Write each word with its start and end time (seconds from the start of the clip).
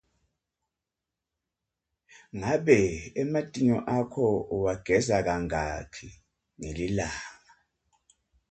Ngabe 2.37 2.77
ematinyo 3.21 3.77
akho 3.97 4.25
uwageza 4.55 5.17
kangakhi 5.25 6.09
ngelilanga? 6.65 7.53